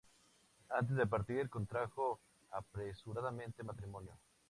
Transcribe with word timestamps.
Antes 0.71 0.97
de 0.97 1.05
partir 1.05 1.47
contrajo 1.47 2.19
apresuradamente 2.53 3.61
matrimonio. 3.61 4.17